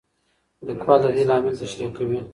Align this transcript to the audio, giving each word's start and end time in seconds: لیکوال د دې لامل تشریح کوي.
لیکوال 0.67 0.99
د 1.03 1.05
دې 1.15 1.23
لامل 1.29 1.53
تشریح 1.61 1.89
کوي. 1.97 2.19